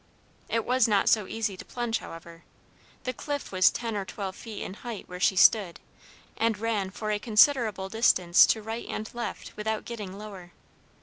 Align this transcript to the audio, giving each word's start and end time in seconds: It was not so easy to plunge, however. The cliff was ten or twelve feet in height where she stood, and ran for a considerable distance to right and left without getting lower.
It 0.49 0.65
was 0.65 0.87
not 0.87 1.09
so 1.09 1.27
easy 1.27 1.55
to 1.55 1.63
plunge, 1.63 1.99
however. 1.99 2.43
The 3.03 3.13
cliff 3.13 3.51
was 3.51 3.69
ten 3.69 3.95
or 3.95 4.03
twelve 4.03 4.35
feet 4.35 4.63
in 4.63 4.73
height 4.73 5.07
where 5.07 5.19
she 5.19 5.35
stood, 5.35 5.79
and 6.37 6.57
ran 6.57 6.89
for 6.89 7.11
a 7.11 7.19
considerable 7.19 7.87
distance 7.87 8.47
to 8.47 8.63
right 8.63 8.87
and 8.89 9.07
left 9.13 9.55
without 9.55 9.85
getting 9.85 10.17
lower. 10.17 10.53